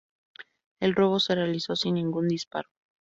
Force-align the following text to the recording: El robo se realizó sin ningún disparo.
El 0.79 0.95
robo 0.95 1.19
se 1.19 1.35
realizó 1.35 1.75
sin 1.75 1.93
ningún 1.93 2.27
disparo. 2.27 2.69